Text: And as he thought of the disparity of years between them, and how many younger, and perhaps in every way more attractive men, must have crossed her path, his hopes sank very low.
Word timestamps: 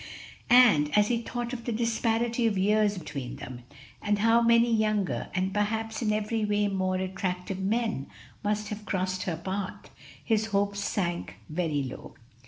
And 0.49 0.89
as 0.97 1.09
he 1.09 1.21
thought 1.21 1.53
of 1.53 1.65
the 1.65 1.71
disparity 1.71 2.47
of 2.47 2.57
years 2.57 2.97
between 2.97 3.35
them, 3.35 3.61
and 4.01 4.17
how 4.17 4.41
many 4.41 4.75
younger, 4.75 5.29
and 5.35 5.53
perhaps 5.53 6.01
in 6.01 6.11
every 6.11 6.43
way 6.43 6.67
more 6.69 6.95
attractive 6.95 7.59
men, 7.59 8.07
must 8.43 8.69
have 8.69 8.87
crossed 8.87 9.21
her 9.25 9.37
path, 9.37 9.91
his 10.25 10.47
hopes 10.47 10.79
sank 10.83 11.35
very 11.49 11.83
low. 11.83 12.15